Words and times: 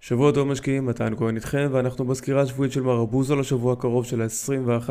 שבוע 0.00 0.32
טוב 0.32 0.48
משקיעים, 0.48 0.86
מתן 0.86 1.16
כהן 1.16 1.36
איתכם, 1.36 1.68
ואנחנו 1.72 2.04
בסקירה 2.04 2.42
השבועית 2.42 2.72
של 2.72 2.80
מרבוזו 2.82 3.36
לשבוע 3.36 3.72
הקרוב 3.72 4.04
של 4.04 4.22
ה-21 4.22 4.90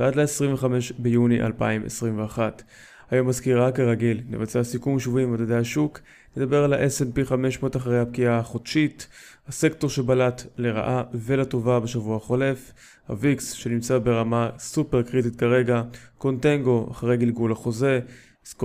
ועד 0.00 0.14
ל-25 0.16 0.64
ביוני 0.98 1.40
2021. 1.40 2.62
היום 3.10 3.28
בסקירה 3.28 3.72
כרגיל, 3.72 4.20
נבצע 4.30 4.64
סיכום 4.64 5.00
שבועי 5.00 5.26
במדדי 5.26 5.54
השוק, 5.54 6.00
נדבר 6.36 6.64
על 6.64 6.72
ה-S&P 6.72 7.24
500 7.24 7.76
אחרי 7.76 8.00
הפקיעה 8.00 8.38
החודשית, 8.38 9.08
הסקטור 9.48 9.90
שבלט 9.90 10.46
לרעה 10.58 11.02
ולטובה 11.14 11.80
בשבוע 11.80 12.16
החולף, 12.16 12.72
הוויקס 13.06 13.52
שנמצא 13.52 13.98
ברמה 13.98 14.50
סופר 14.58 15.02
קריטית 15.02 15.36
כרגע, 15.36 15.82
קונטנגו 16.18 16.88
אחרי 16.90 17.16
גלגול 17.16 17.52
החוזה, 17.52 18.00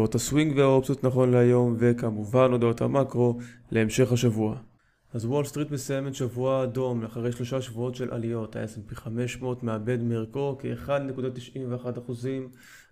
את 0.05 0.15
הסווינג 0.15 0.57
והאופציות 0.57 1.03
נכון 1.03 1.31
להיום, 1.31 1.75
וכמובן 1.79 2.51
הודעות 2.51 2.81
המקרו 2.81 3.37
להמשך 3.71 4.11
השבוע. 4.11 4.68
אז 5.13 5.25
וול 5.25 5.45
סטריט 5.45 5.71
מסיימת 5.71 6.15
שבוע 6.15 6.63
אדום 6.63 7.03
אחרי 7.03 7.31
שלושה 7.31 7.61
שבועות 7.61 7.95
של 7.95 8.13
עליות, 8.13 8.55
ה-S&P 8.55 8.95
500 8.95 9.63
מאבד 9.63 10.03
מערכו 10.03 10.57
כ-1.91%, 10.59 12.11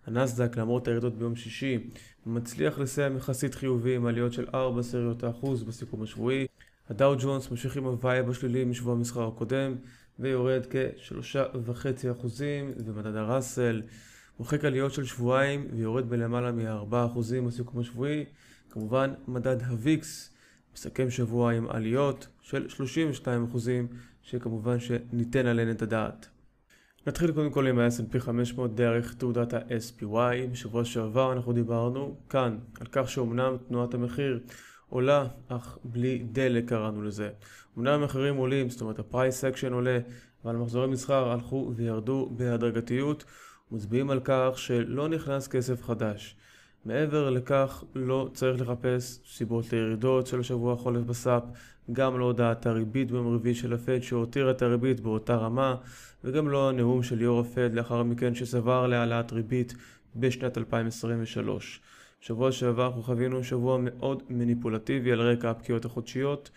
הנסדק 0.08 0.58
למרות 0.58 0.88
הירידות 0.88 1.18
ביום 1.18 1.36
שישי 1.36 1.90
מצליח 2.26 2.80
לסיים 2.80 3.18
יחסית 3.18 3.56
חיובי 3.56 3.96
עם 3.96 4.06
עליות 4.06 4.34
של 4.34 4.46
4 4.54 4.84
עשיריות 4.84 5.24
האחוז 5.24 5.64
בסיכום 5.64 6.04
השבועי, 6.04 6.48
הדאו 6.90 7.16
ג'ונס 7.20 7.52
ממשיך 7.52 7.78
עם 7.78 7.86
ה 7.86 7.95
vibe 7.95 8.30
השלילי 8.30 8.66
משבוע 8.66 8.94
המסחר 8.94 9.28
הקודם 9.28 9.76
ויורד 10.20 10.66
כ-3.5% 10.70 12.26
ומדד 12.86 13.16
הראסל 13.16 13.82
מוחק 14.40 14.66
עליות 14.66 14.94
של 14.94 15.06
שבועיים 15.06 15.68
ויורד 15.74 16.10
בלמעלה 16.10 16.52
מ-4% 16.52 17.20
בסיכום 17.48 17.80
השבועי, 17.80 18.26
כמובן 18.70 19.14
מדד 19.28 19.62
הוויקס 19.62 20.37
מסכם 20.78 21.10
שבוע 21.10 21.54
עם 21.54 21.68
עליות 21.70 22.28
של 22.42 22.68
32% 23.26 23.58
שכמובן 24.22 24.80
שניתן 24.80 25.46
עליהן 25.46 25.72
את 25.72 25.82
הדעת. 25.82 26.28
נתחיל 27.08 27.32
קודם 27.32 27.52
כל 27.52 27.68
עם 27.68 27.80
ה-S&P 27.80 28.20
500 28.20 28.76
דרך 28.76 29.14
תעודת 29.14 29.54
ה-SPY. 29.54 30.48
בשבוע 30.52 30.86
שעבר 30.86 31.34
אנחנו 31.34 31.54
דיברנו 31.54 32.18
כאן 32.30 32.58
על 32.80 32.88
כך 32.92 33.10
שאומנם 33.10 33.58
תנועת 33.68 33.94
המחיר 33.94 34.40
עולה, 34.90 35.28
אך 35.48 35.78
בלי 35.84 36.24
דלק 36.32 36.70
קראנו 36.70 37.04
לזה. 37.04 37.30
אמנם 37.78 38.02
המחירים 38.02 38.36
עולים, 38.36 38.70
זאת 38.70 38.82
אומרת 38.82 39.00
ה-Price 39.00 39.56
Action 39.56 39.74
עולה, 39.74 40.00
אבל 40.44 40.56
מחזורי 40.56 40.88
מסחר 40.88 41.32
הלכו 41.32 41.72
וירדו 41.76 42.30
בהדרגתיות, 42.36 43.26
מצביעים 43.72 44.10
על 44.10 44.20
כך 44.24 44.52
שלא 44.56 45.10
נכנס 45.10 45.48
כסף 45.48 45.84
חדש. 45.84 46.36
מעבר 46.86 47.30
לכך 47.30 47.84
לא 47.96 48.30
צריך 48.34 48.62
לחפש 48.62 49.20
סיבות 49.28 49.74
לירידות 49.74 50.28
של 50.28 50.40
השבוע 50.40 50.74
החולף 50.74 51.04
בסאפ, 51.04 51.44
גם 51.92 52.20
לא 52.20 52.26
הודעת 52.26 52.66
הריבית 52.66 53.12
ביום 53.12 53.36
רביעי 53.36 53.56
של 53.56 53.74
הפד 53.74 54.02
שהותיר 54.02 54.52
את 54.52 54.62
הריבית 54.62 55.00
באותה 55.00 55.36
רמה, 55.36 55.76
וגם 56.24 56.50
לא 56.50 56.70
הנאום 56.70 57.04
של 57.04 57.22
יו"ר 57.22 57.40
הפד 57.40 57.74
לאחר 57.74 58.04
מכן 58.04 58.36
שסבר 58.36 58.88
להעלאת 58.88 59.32
ריבית 59.32 59.74
בשנת 60.16 60.58
2023. 60.58 61.82
שבוע 62.20 62.52
שעבר 62.52 62.88
אנחנו 62.88 63.04
חווינו 63.04 63.44
שבוע 63.44 63.78
מאוד 63.82 64.24
מניפולטיבי 64.30 65.12
על 65.12 65.22
רקע 65.22 65.50
הפקיעות 65.50 65.86
החודשיות 65.86 66.50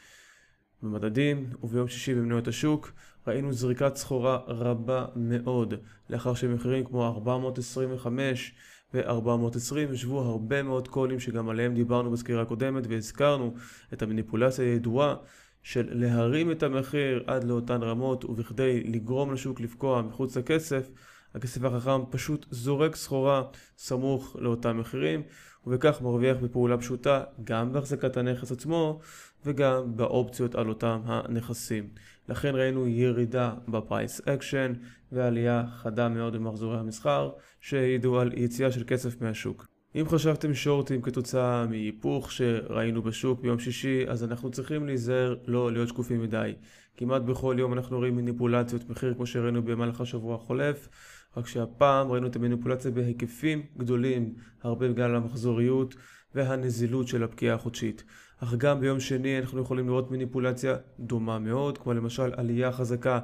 במדדים, 0.83 1.51
וביום 1.63 1.89
שישי 1.89 2.15
במניות 2.15 2.49
השוק 2.49 2.93
ראינו 3.27 3.53
זריקת 3.53 3.97
סחורה 3.97 4.39
רבה 4.47 5.07
מאוד, 5.17 5.75
לאחר 6.11 6.35
שמחירים 6.35 6.85
כמו 6.85 7.07
425 7.07 8.55
ו-420 8.95 9.77
ישבו 9.93 10.21
הרבה 10.21 10.63
מאוד 10.63 10.89
קולים 10.89 11.21
שגם 11.21 11.49
עליהם 11.49 11.75
דיברנו 11.75 12.11
בסקירה 12.11 12.43
הקודמת 12.43 12.85
והזכרנו 12.89 13.55
את 13.93 14.03
המניפולציה 14.03 14.65
הידועה 14.65 15.15
של 15.63 15.89
להרים 15.91 16.51
את 16.51 16.63
המחיר 16.63 17.25
עד 17.27 17.45
לאותן 17.45 17.83
רמות 17.83 18.25
ובכדי 18.25 18.85
לגרום 18.85 19.33
לשוק 19.33 19.61
לפקוע 19.61 20.03
מחוץ 20.03 20.37
לכסף 20.37 20.91
הכסף 21.35 21.65
החכם 21.65 22.01
פשוט 22.11 22.47
זורק 22.51 22.97
סחורה 22.97 23.43
סמוך 23.79 24.37
לאותם 24.39 24.79
מחירים 24.79 25.23
ובכך 25.67 26.03
מרוויח 26.03 26.37
בפעולה 26.37 26.79
פשוטה 26.79 27.23
גם 27.45 27.73
בהחזקת 27.73 28.17
הנכס 28.17 28.53
עצמו 28.53 29.01
וגם 29.47 29.97
באופציות 29.97 30.55
על 30.55 30.69
אותם 30.69 31.01
הנכסים. 31.05 31.89
לכן 32.29 32.55
ראינו 32.55 32.89
ירידה 32.89 33.55
ב 33.69 33.78
price 33.78 34.21
action 34.29 34.73
ועלייה 35.13 35.65
חדה 35.77 36.09
מאוד 36.09 36.37
במחזורי 36.37 36.79
המסחר 36.79 37.31
שהעידו 37.61 38.21
על 38.21 38.33
יציאה 38.37 38.73
של 38.73 38.85
כסף 38.87 39.21
מהשוק. 39.21 39.67
אם 39.95 40.05
חשבתם 40.09 40.55
שורטים 40.55 41.03
כתוצאה 41.03 41.67
מהיפוך 41.67 42.33
שראינו 42.33 43.03
בשוק 43.03 43.41
ביום 43.41 43.59
שישי, 43.59 44.05
אז 44.09 44.25
אנחנו 44.25 44.51
צריכים 44.51 44.87
להיזהר 44.87 45.37
לא 45.47 45.73
להיות 45.73 45.89
שקופים 45.89 46.23
מדי. 46.23 46.55
כמעט 46.97 47.23
בכל 47.23 47.57
יום 47.59 47.73
אנחנו 47.73 47.99
רואים 47.99 48.17
מניפולציות 48.17 48.91
מחיר 48.91 49.15
כמו 49.15 49.27
שראינו 49.27 49.63
במהלך 49.63 50.01
השבוע 50.01 50.35
החולף, 50.35 50.89
רק 51.37 51.47
שהפעם 51.47 52.13
ראינו 52.13 52.27
את 52.27 52.37
המניפולציה 52.37 52.91
בהיקפים 52.91 53.63
גדולים, 53.77 54.35
הרבה 54.63 54.89
בגלל 54.89 55.17
המחזוריות 55.17 55.95
והנזילות 56.35 57.09
של 57.09 57.25
הפקיעה 57.25 57.55
החודשית. 57.55 58.05
אך 58.39 58.55
גם 58.55 58.81
ביום 58.81 59.01
שני 59.01 59.39
אנחנו 59.39 59.61
יכולים 59.61 59.87
לראות 59.89 60.11
מניפולציה 60.11 60.77
דומה 60.99 61.39
מאוד, 61.39 61.79
כמו 61.79 61.93
למשל 61.93 62.33
עלייה 62.37 62.73
חזקה 62.73 63.21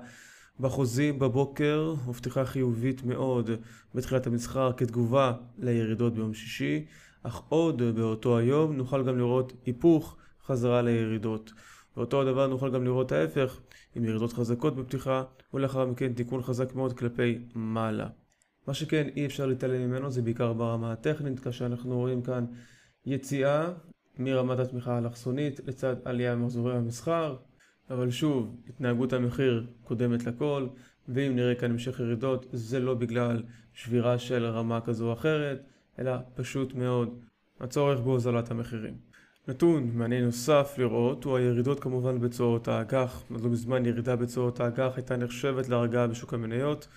בחוזים 0.60 1.18
בבוקר, 1.18 1.94
ופתיחה 2.08 2.44
חיובית 2.44 3.04
מאוד 3.04 3.50
בתחילת 3.94 4.26
המסחר 4.26 4.72
כתגובה 4.72 5.32
לירידות 5.58 6.14
ביום 6.14 6.34
שישי, 6.34 6.84
אך 7.22 7.42
עוד 7.48 7.82
באותו 7.82 8.38
היום 8.38 8.76
נוכל 8.76 9.04
גם 9.04 9.18
לראות 9.18 9.52
היפוך 9.66 10.16
חזרה 10.46 10.82
לירידות. 10.82 11.52
ואותו 11.96 12.22
הדבר 12.22 12.46
נוכל 12.46 12.70
גם 12.70 12.84
לראות 12.84 13.12
ההפך, 13.12 13.60
עם 13.94 14.04
ירידות 14.04 14.32
חזקות 14.32 14.76
בפתיחה, 14.76 15.24
ולאחר 15.54 15.86
מכן 15.86 16.12
תיקון 16.12 16.42
חזק 16.42 16.74
מאוד 16.74 16.98
כלפי 16.98 17.38
מעלה. 17.54 18.08
מה 18.66 18.74
שכן 18.74 19.08
אי 19.16 19.26
אפשר 19.26 19.46
להתעלם 19.46 19.88
ממנו 19.88 20.10
זה 20.10 20.22
בעיקר 20.22 20.52
ברמה 20.52 20.92
הטכנית, 20.92 21.40
כאשר 21.40 21.66
אנחנו 21.66 21.98
רואים 21.98 22.22
כאן 22.22 22.44
יציאה 23.06 23.72
מרמת 24.18 24.58
התמיכה 24.58 24.94
האלכסונית 24.94 25.60
לצד 25.66 25.96
עלייה 26.04 26.34
במחזורי 26.34 26.76
המסחר, 26.76 27.36
אבל 27.90 28.10
שוב, 28.10 28.56
התנהגות 28.68 29.12
המחיר 29.12 29.66
קודמת 29.84 30.24
לכל, 30.24 30.66
ואם 31.08 31.36
נראה 31.36 31.54
כאן 31.54 31.70
המשך 31.70 32.00
ירידות, 32.00 32.46
זה 32.52 32.80
לא 32.80 32.94
בגלל 32.94 33.42
שבירה 33.72 34.18
של 34.18 34.44
רמה 34.44 34.80
כזו 34.80 35.08
או 35.08 35.12
אחרת, 35.12 35.62
אלא 35.98 36.12
פשוט 36.34 36.74
מאוד 36.74 37.20
הצורך 37.60 38.00
בהוזלת 38.00 38.50
המחירים. 38.50 38.94
נתון 39.48 39.90
מעניין 39.94 40.24
נוסף 40.24 40.74
לראות 40.78 41.24
הוא 41.24 41.36
הירידות 41.36 41.80
כמובן 41.80 42.20
בצורות 42.20 42.68
האג"ח. 42.68 43.22
עוד 43.30 43.40
לא 43.40 43.50
מזמן 43.50 43.86
ירידה 43.86 44.16
בצורות 44.16 44.60
האג"ח 44.60 44.92
הייתה 44.96 45.16
נחשבת 45.16 45.68
להרגעה 45.68 46.06
בשוק 46.06 46.34
המניות, 46.34 46.88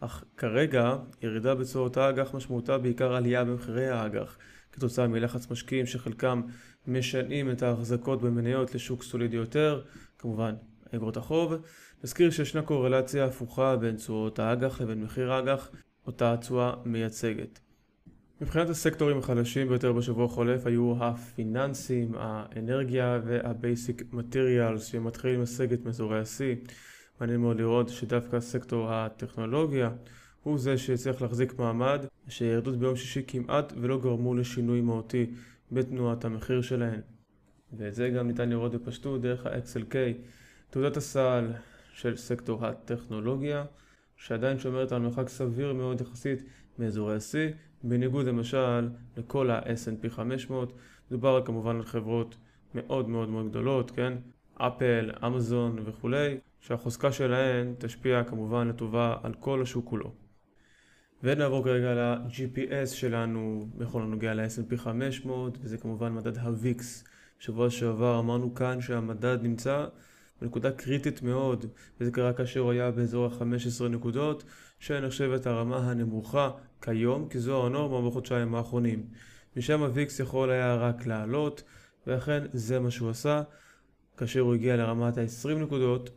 אך 0.00 0.24
כרגע 0.36 0.96
ירידה 1.22 1.54
בצורות 1.54 1.96
האג"ח 1.96 2.34
משמעותה 2.34 2.78
בעיקר 2.78 3.14
עלייה 3.14 3.44
במחירי 3.44 3.88
האג"ח. 3.88 4.38
כתוצאה 4.72 5.06
מלחץ 5.06 5.50
משקיעים 5.50 5.86
שחלקם 5.86 6.42
משנים 6.86 7.50
את 7.50 7.62
ההחזקות 7.62 8.22
במניות 8.22 8.74
לשוק 8.74 9.02
סולידי 9.02 9.36
יותר, 9.36 9.82
כמובן 10.18 10.54
אגרות 10.94 11.16
החוב. 11.16 11.54
נזכיר 12.04 12.30
שישנה 12.30 12.62
קורלציה 12.62 13.24
הפוכה 13.24 13.76
בין 13.76 13.96
תשואות 13.96 14.38
האג"ח 14.38 14.80
לבין 14.80 15.02
מחיר 15.02 15.32
האג"ח, 15.32 15.70
אותה 16.06 16.32
התשואה 16.32 16.72
מייצגת. 16.84 17.65
מבחינת 18.40 18.70
הסקטורים 18.70 19.18
החלשים 19.18 19.68
ביותר 19.68 19.92
בשבוע 19.92 20.24
החולף 20.24 20.66
היו 20.66 20.94
הפיננסים, 21.00 22.14
האנרגיה 22.18 23.20
והבייסיק 23.24 24.02
מטריאלס 24.12 24.84
שמתחילים 24.84 25.42
לסגת 25.42 25.84
מאזורי 25.84 26.20
השיא. 26.20 26.54
מעניין 27.20 27.40
מאוד 27.40 27.60
לראות 27.60 27.88
שדווקא 27.88 28.40
סקטור 28.40 28.92
הטכנולוגיה 28.92 29.90
הוא 30.42 30.58
זה 30.58 30.78
שהצליח 30.78 31.22
להחזיק 31.22 31.58
מעמד, 31.58 32.00
שירדות 32.28 32.76
ביום 32.78 32.96
שישי 32.96 33.22
כמעט 33.26 33.72
ולא 33.80 34.00
גרמו 34.00 34.34
לשינוי 34.34 34.80
מהותי 34.80 35.26
בתנועת 35.72 36.24
המחיר 36.24 36.62
שלהן. 36.62 37.00
ואת 37.72 37.94
זה 37.94 38.08
גם 38.08 38.26
ניתן 38.26 38.48
לראות 38.48 38.74
בפשטות 38.74 39.20
דרך 39.20 39.46
ה-XLK, 39.46 39.94
תעודת 40.70 40.96
הסל 40.96 41.52
של 41.92 42.16
סקטור 42.16 42.66
הטכנולוגיה, 42.66 43.64
שעדיין 44.16 44.58
שומרת 44.58 44.92
על 44.92 45.02
מרחק 45.02 45.28
סביר 45.28 45.72
מאוד 45.72 46.00
יחסית 46.00 46.42
מאזורי 46.78 47.16
השיא, 47.16 47.48
בניגוד 47.88 48.26
למשל 48.26 48.88
לכל 49.16 49.50
ה-S&P 49.50 50.10
500, 50.10 50.72
מדובר 51.10 51.42
כמובן 51.44 51.76
על 51.76 51.84
חברות 51.84 52.36
מאוד 52.74 53.08
מאוד 53.08 53.28
מאוד 53.28 53.48
גדולות, 53.50 53.90
כן? 53.90 54.12
אפל, 54.54 55.10
אמזון 55.26 55.78
וכולי, 55.84 56.38
שהחוזקה 56.60 57.12
שלהן 57.12 57.74
תשפיע 57.78 58.24
כמובן 58.24 58.68
לטובה 58.68 59.16
על 59.22 59.34
כל 59.34 59.62
השוק 59.62 59.88
כולו. 59.88 60.12
ונעבור 61.22 61.64
כרגע 61.64 61.94
ל-GPS 61.94 62.86
שלנו 62.86 63.68
בכל 63.78 64.02
הנוגע 64.02 64.34
ל-S&P 64.34 64.76
500 64.76 65.58
וזה 65.60 65.78
כמובן 65.78 66.12
מדד 66.12 66.38
הוויקס. 66.38 67.04
שבוע 67.38 67.70
שעבר 67.70 68.18
אמרנו 68.18 68.54
כאן 68.54 68.80
שהמדד 68.80 69.38
נמצא 69.42 69.86
בנקודה 70.42 70.72
קריטית 70.72 71.22
מאוד 71.22 71.66
וזה 72.00 72.10
קרה 72.10 72.32
כאשר 72.32 72.60
הוא 72.60 72.72
היה 72.72 72.90
באזור 72.90 73.26
ה-15 73.26 73.88
נקודות 73.88 74.44
שנחשבת 74.80 75.46
הרמה 75.46 75.90
הנמוכה 75.90 76.50
כיום 76.82 77.28
כי 77.28 77.38
זו 77.38 77.66
הנורמה 77.66 78.08
בחודשיים 78.10 78.54
האחרונים. 78.54 79.06
משם 79.56 79.82
הוויקס 79.82 80.20
יכול 80.20 80.50
היה 80.50 80.74
רק 80.74 81.06
לעלות 81.06 81.62
ואכן 82.06 82.44
זה 82.52 82.80
מה 82.80 82.90
שהוא 82.90 83.10
עשה. 83.10 83.42
כאשר 84.16 84.40
הוא 84.40 84.54
הגיע 84.54 84.76
לרמת 84.76 85.18
ה-20 85.18 85.48
נקודות 85.48 86.10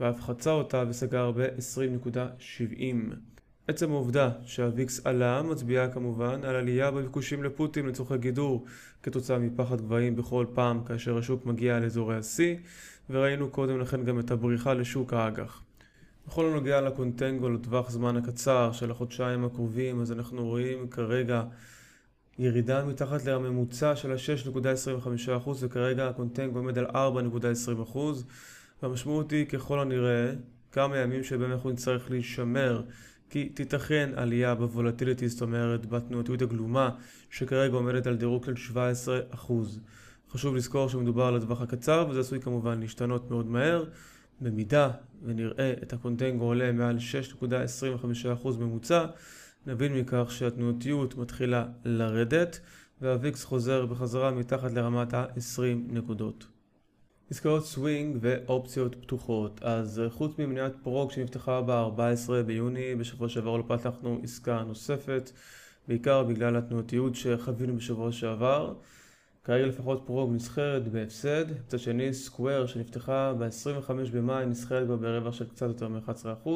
ואף 0.00 0.20
חצה 0.20 0.50
אותה 0.50 0.84
וסגר 0.88 1.32
ב-20.70. 1.32 3.14
עצם 3.66 3.90
העובדה 3.90 4.30
שהוויקס 4.42 5.06
עלה 5.06 5.42
מצביעה 5.42 5.88
כמובן 5.88 6.44
על 6.44 6.56
עלייה 6.56 6.90
בביקושים 6.90 7.44
לפוטין 7.44 7.86
לצורכי 7.86 8.18
גידור 8.18 8.64
כתוצאה 9.02 9.38
מפחד 9.38 9.80
גבהים 9.80 10.16
בכל 10.16 10.46
פעם 10.54 10.84
כאשר 10.84 11.18
השוק 11.18 11.46
מגיע 11.46 11.80
לאזורי 11.80 12.16
השיא 12.16 12.56
וראינו 13.10 13.48
קודם 13.48 13.80
לכן 13.80 14.04
גם 14.04 14.18
את 14.20 14.30
הבריחה 14.30 14.74
לשוק 14.74 15.12
האג"ח. 15.12 15.62
בכל 16.26 16.46
הנוגע 16.46 16.80
לקונטנגו 16.80 17.48
לטווח 17.48 17.90
זמן 17.90 18.16
הקצר 18.16 18.72
של 18.72 18.90
החודשיים 18.90 19.44
הקרובים 19.44 20.00
אז 20.00 20.12
אנחנו 20.12 20.46
רואים 20.46 20.88
כרגע 20.88 21.42
ירידה 22.38 22.84
מתחת 22.84 23.24
לממוצע 23.24 23.96
של 23.96 24.12
ה-6.25% 24.12 25.48
וכרגע 25.60 26.08
הקונטנגו 26.08 26.58
עומד 26.58 26.78
על 26.78 26.86
4.20% 26.86 27.98
והמשמעות 28.82 29.30
היא 29.30 29.46
ככל 29.46 29.80
הנראה 29.80 30.32
כמה 30.72 30.96
ימים 30.96 31.24
שבהם 31.24 31.52
אנחנו 31.52 31.70
נצטרך 31.70 32.10
להישמר 32.10 32.82
כי 33.30 33.48
תיתכן 33.48 34.10
עלייה 34.16 34.54
בוולטיליטי, 34.54 35.28
זאת 35.28 35.42
אומרת 35.42 35.86
בתנועתיות 35.86 36.42
הגלומה, 36.42 36.90
שכרגע 37.30 37.74
עומדת 37.74 38.06
על 38.06 38.16
דירוג 38.16 38.44
של 38.44 38.74
17%. 39.34 39.52
חשוב 40.30 40.56
לזכור 40.56 40.88
שמדובר 40.88 41.24
על 41.24 41.36
הטווח 41.36 41.60
הקצר, 41.60 42.06
וזה 42.10 42.20
עשוי 42.20 42.40
כמובן 42.40 42.80
להשתנות 42.80 43.30
מאוד 43.30 43.46
מהר. 43.46 43.84
במידה 44.40 44.90
ונראה 45.22 45.72
את 45.82 45.92
הקונטנגו 45.92 46.44
עולה 46.44 46.72
מעל 46.72 46.98
6.25% 47.40 48.48
ממוצע, 48.58 49.06
נבין 49.66 49.94
מכך 49.94 50.26
שהתנועתיות 50.30 51.16
מתחילה 51.16 51.66
לרדת, 51.84 52.60
והוויקס 53.00 53.44
חוזר 53.44 53.86
בחזרה 53.86 54.30
מתחת 54.30 54.72
לרמת 54.72 55.14
ה-20 55.14 55.62
נקודות. 55.88 56.46
עסקאות 57.30 57.66
סווינג 57.66 58.18
ואופציות 58.20 58.94
פתוחות. 58.94 59.60
אז 59.62 60.02
חוץ 60.08 60.38
ממניית 60.38 60.72
פרוג 60.82 61.10
שנפתחה 61.10 61.60
ב-14 61.66 62.42
ביוני, 62.46 62.94
בשבוע 62.94 63.28
שעבר 63.28 63.56
לא 63.56 63.64
פתחנו 63.68 64.20
עסקה 64.22 64.62
נוספת, 64.62 65.30
בעיקר 65.88 66.22
בגלל 66.22 66.56
התנועתיות 66.56 67.14
שחווינו 67.14 67.76
בשבוע 67.76 68.12
שעבר. 68.12 68.74
כרגע 69.44 69.66
לפחות 69.66 70.02
פרוג 70.06 70.32
נסחרת 70.34 70.88
בהפסד, 70.88 71.44
מצד 71.50 71.78
שני 71.78 72.14
סקוואר 72.14 72.66
שנפתחה 72.66 73.32
ב-25 73.38 73.92
במאי 74.12 74.46
נסחרת 74.46 74.86
כבר 74.86 74.96
ברווח 74.96 75.34
של 75.34 75.48
קצת 75.48 75.66
יותר 75.66 75.88
מ-11%. 75.88 76.48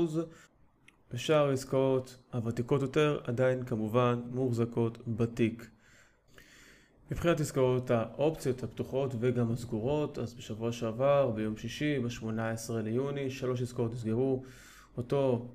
ושאר 1.12 1.48
העסקאות 1.48 2.16
הוותיקות 2.32 2.82
יותר 2.82 3.20
עדיין 3.24 3.64
כמובן 3.64 4.20
מוחזקות 4.30 4.98
בתיק. 5.08 5.70
מבחינת 7.10 7.40
עסקאות 7.40 7.90
האופציות 7.90 8.62
הפתוחות 8.62 9.14
וגם 9.20 9.52
הסגורות, 9.52 10.18
אז 10.18 10.34
בשבוע 10.34 10.72
שעבר, 10.72 11.30
ביום 11.30 11.56
שישי, 11.56 11.98
ב-18 11.98 12.72
ליוני, 12.72 13.30
שלוש 13.30 13.62
עסקאות 13.62 13.92
נסגרו. 13.92 14.42
אותו 14.96 15.48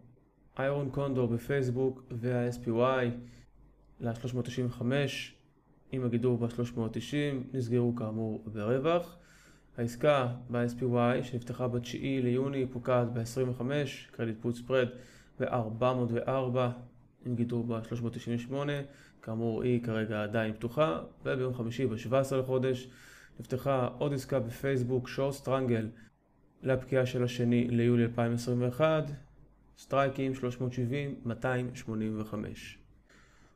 איירון 0.60 0.90
קונדור 0.90 1.28
בפייסבוק 1.28 2.04
וה-SPY 2.12 3.06
ל-395 4.00 4.82
עם 5.91 6.06
הגידור 6.06 6.38
ב-390 6.38 7.53
נסגרו 7.53 7.95
כאמור 7.95 8.44
ברווח. 8.53 9.18
העסקה 9.77 10.27
ב-SPY 10.51 11.24
שנפתחה 11.24 11.68
ב-9 11.68 11.97
ליוני 12.01 12.65
פוקעת 12.71 13.13
ב-25, 13.13 13.62
credit 14.12 14.38
put 14.42 14.56
spread 14.56 14.88
ב-404 15.39 16.57
עם 17.25 17.36
גידור 17.36 17.63
ב-398, 17.63 18.53
כאמור 19.21 19.63
היא 19.63 19.83
כרגע 19.83 20.24
עדיין 20.24 20.53
פתוחה, 20.53 21.00
וביום 21.25 21.53
חמישי 21.53 21.86
ב-17 21.86 22.36
לחודש 22.36 22.89
נפתחה 23.39 23.89
עוד 23.97 24.13
עסקה 24.13 24.39
בפייסבוק, 24.39 25.07
short 25.07 25.31
strangle, 25.31 25.90
לפקיעה 26.63 27.06
של 27.06 27.24
השני 27.24 27.68
ליולי 27.68 28.03
2021, 28.03 29.03
סטרייקים 29.77 30.31
370-285. 31.25 31.30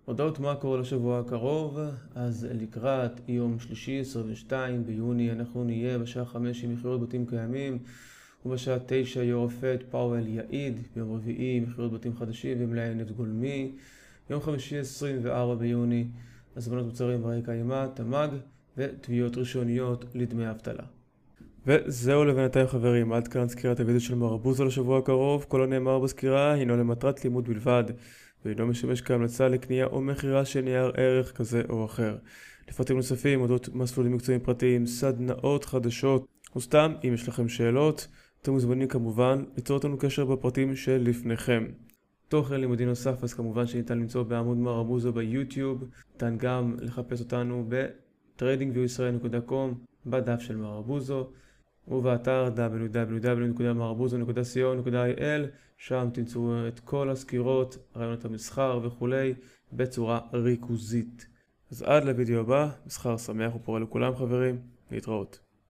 הודעות 0.06 0.40
מקרו 0.40 0.78
לשבוע 0.78 1.20
הקרוב, 1.20 1.80
אז 2.16 2.48
לקראת 2.52 3.12
יום 3.28 3.60
שלישי 3.60 4.00
22 4.00 4.84
ביוני 4.84 5.32
אנחנו 5.32 5.64
נהיה 5.64 5.98
בשעה 5.98 6.26
5 6.26 6.64
עם 6.64 6.74
מכירות 6.74 7.02
בתים 7.02 7.26
קיימים 7.26 7.78
ובשעה 8.46 8.78
9 8.86 9.24
יו"ר 9.24 9.46
הפד 9.46 9.78
פאוול 9.92 10.28
יעיד, 10.28 10.80
ביום 10.96 11.16
רביעי 11.16 11.60
מכירות 11.60 11.94
בתים 11.94 12.16
חדשים 12.16 12.58
ומלאי 12.60 12.96
נפט 12.96 13.12
גולמי, 13.12 13.72
יום 14.30 14.42
חמישי 14.42 14.80
24 14.80 15.56
ביוני 15.56 16.08
הזמנות 16.56 16.86
מוצרים 16.86 17.22
ברי 17.22 17.54
קיימא, 17.54 17.88
תמ"ג 17.94 18.30
ותביעות 18.78 19.38
ראשוניות 19.38 20.06
לדמי 20.16 20.50
אבטלה. 20.50 20.84
וזהו 21.68 22.26
לבינתיים 22.26 22.68
חברים, 22.68 23.14
עד 23.14 23.28
כאן 23.28 23.48
סקירת 23.48 23.80
הוידאו 23.80 24.00
של 24.00 24.16
מרבוזו 24.16 24.66
לשבוע 24.66 25.00
הקרוב, 25.00 25.46
כל 25.48 25.64
הנאמר 25.64 26.00
בסקירה 26.00 26.52
הינו 26.52 26.78
למטרת 26.78 27.24
לימוד 27.24 27.48
בלבד 27.48 27.84
ואינו 28.46 28.68
משמש 28.68 29.02
כהמלצה 29.02 29.48
לקנייה 29.48 29.86
או 29.86 30.02
מכירה 30.02 30.46
של 30.46 30.62
נייר 30.62 30.92
ערך 30.96 31.38
כזה 31.38 31.62
או 31.70 31.86
אחר. 31.86 32.18
לפרטים 32.70 32.96
נוספים, 32.96 33.42
אודות 33.42 33.70
מסלולים 33.74 34.14
מקצועיים 34.14 34.44
פרטיים, 34.44 34.86
סדנאות 34.86 35.66
חדשות, 35.66 36.28
או 36.56 36.62
סתם, 36.62 36.94
אם 37.08 37.14
יש 37.14 37.28
לכם 37.28 37.48
שאלות, 37.48 38.08
אתם 38.42 38.52
מוזמנים 38.52 38.88
כמובן 38.88 39.44
ליצור 39.56 39.78
אותנו 39.78 39.98
קשר 39.98 40.26
בפרטים 40.26 40.76
שלפניכם. 40.76 41.66
תוכן 42.28 42.62
לימודי 42.62 42.86
נוסף 42.86 43.24
אז 43.24 43.34
כמובן 43.34 43.68
שניתן 43.68 44.00
למצוא 44.00 44.24
בעמוד 44.24 44.58
מרבוזו 44.58 45.14
ביוטיוב, 45.14 45.84
ניתן 46.14 46.38
גם 46.38 46.76
לחפש 46.80 47.20
אותנו 47.20 47.66
ב-tradingviewisrael.com 47.70 49.74
בדף 50.06 50.40
של 50.40 50.56
מרבוזו 50.56 51.30
ובאתר 51.88 52.50
www.marabuzo.co.il 52.56 55.48
שם 55.78 56.10
תמצאו 56.14 56.68
את 56.68 56.80
כל 56.80 57.10
הסקירות, 57.10 57.78
רעיונות 57.96 58.26
המסחר 58.26 58.80
וכולי 58.84 59.34
בצורה 59.74 60.20
ריכוזית. 60.34 61.28
אז 61.72 61.82
עד 61.82 62.04
לוידאו 62.04 62.40
הבא, 62.40 62.70
מסחר 62.86 63.18
שמח 63.18 63.56
ופורה 63.56 63.80
לכולם 63.80 64.16
חברים, 64.16 64.60
להתראות. 64.92 65.40